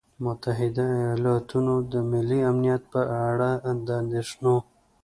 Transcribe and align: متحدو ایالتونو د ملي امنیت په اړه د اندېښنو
متحدو 0.23 0.85
ایالتونو 0.95 1.75
د 1.91 1.93
ملي 2.11 2.39
امنیت 2.51 2.83
په 2.93 3.01
اړه 3.29 3.51
د 3.85 3.87
اندېښنو 4.01 4.55